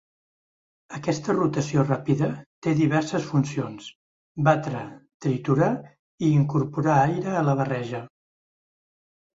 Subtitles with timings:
[0.99, 2.29] Aquesta rotació ràpida
[2.67, 3.91] té diverses funcions:
[4.49, 4.83] batre,
[5.27, 5.71] triturar
[6.31, 8.07] i incorporar aire a la barreja.